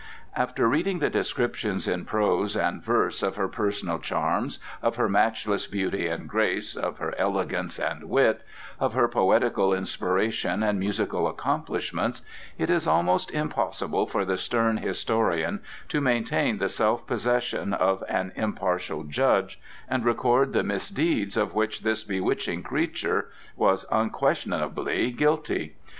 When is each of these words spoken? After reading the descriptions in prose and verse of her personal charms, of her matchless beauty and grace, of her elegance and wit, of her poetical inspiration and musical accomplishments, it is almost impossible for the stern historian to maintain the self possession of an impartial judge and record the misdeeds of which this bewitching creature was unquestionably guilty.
After 0.35 0.67
reading 0.67 0.97
the 0.97 1.11
descriptions 1.11 1.87
in 1.87 2.05
prose 2.05 2.57
and 2.57 2.83
verse 2.83 3.21
of 3.21 3.35
her 3.35 3.47
personal 3.47 3.99
charms, 3.99 4.57
of 4.81 4.95
her 4.95 5.07
matchless 5.07 5.67
beauty 5.67 6.07
and 6.07 6.27
grace, 6.27 6.75
of 6.75 6.97
her 6.97 7.13
elegance 7.19 7.77
and 7.77 8.05
wit, 8.09 8.41
of 8.79 8.93
her 8.95 9.07
poetical 9.07 9.71
inspiration 9.75 10.63
and 10.63 10.79
musical 10.79 11.27
accomplishments, 11.27 12.23
it 12.57 12.71
is 12.71 12.87
almost 12.87 13.29
impossible 13.29 14.07
for 14.07 14.25
the 14.25 14.39
stern 14.39 14.77
historian 14.77 15.61
to 15.89 16.01
maintain 16.01 16.57
the 16.57 16.67
self 16.67 17.05
possession 17.05 17.71
of 17.71 18.03
an 18.09 18.31
impartial 18.35 19.03
judge 19.03 19.61
and 19.87 20.03
record 20.03 20.51
the 20.53 20.63
misdeeds 20.63 21.37
of 21.37 21.53
which 21.53 21.81
this 21.81 22.03
bewitching 22.03 22.63
creature 22.63 23.29
was 23.55 23.85
unquestionably 23.91 25.11
guilty. 25.11 25.75